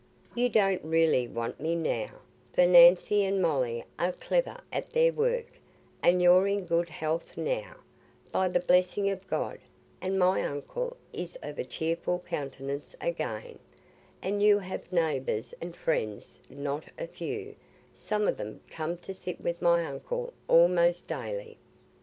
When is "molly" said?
3.39-3.83